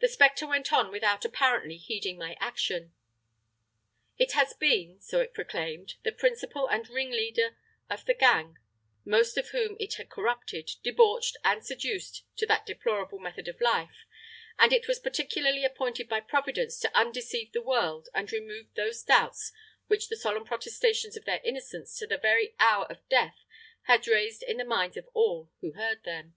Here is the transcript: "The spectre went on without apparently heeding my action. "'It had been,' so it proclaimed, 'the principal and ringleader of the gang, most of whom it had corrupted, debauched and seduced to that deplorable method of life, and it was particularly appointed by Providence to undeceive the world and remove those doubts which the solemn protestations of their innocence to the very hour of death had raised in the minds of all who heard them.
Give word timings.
"The 0.00 0.08
spectre 0.08 0.46
went 0.46 0.70
on 0.70 0.90
without 0.90 1.24
apparently 1.24 1.78
heeding 1.78 2.18
my 2.18 2.36
action. 2.38 2.92
"'It 4.18 4.32
had 4.32 4.48
been,' 4.58 5.00
so 5.00 5.20
it 5.22 5.32
proclaimed, 5.32 5.94
'the 6.02 6.12
principal 6.12 6.68
and 6.68 6.86
ringleader 6.90 7.56
of 7.88 8.04
the 8.04 8.12
gang, 8.12 8.58
most 9.06 9.38
of 9.38 9.48
whom 9.52 9.78
it 9.80 9.94
had 9.94 10.10
corrupted, 10.10 10.72
debauched 10.82 11.38
and 11.42 11.64
seduced 11.64 12.24
to 12.36 12.44
that 12.44 12.66
deplorable 12.66 13.18
method 13.18 13.48
of 13.48 13.58
life, 13.62 14.04
and 14.58 14.74
it 14.74 14.86
was 14.86 14.98
particularly 15.00 15.64
appointed 15.64 16.06
by 16.06 16.20
Providence 16.20 16.78
to 16.80 16.94
undeceive 16.94 17.52
the 17.52 17.62
world 17.62 18.10
and 18.12 18.30
remove 18.30 18.66
those 18.74 19.02
doubts 19.02 19.52
which 19.86 20.08
the 20.10 20.18
solemn 20.18 20.44
protestations 20.44 21.16
of 21.16 21.24
their 21.24 21.40
innocence 21.42 21.96
to 21.98 22.06
the 22.06 22.18
very 22.18 22.54
hour 22.60 22.84
of 22.92 23.08
death 23.08 23.46
had 23.84 24.06
raised 24.06 24.42
in 24.42 24.58
the 24.58 24.64
minds 24.66 24.98
of 24.98 25.08
all 25.14 25.50
who 25.62 25.72
heard 25.72 26.02
them. 26.04 26.34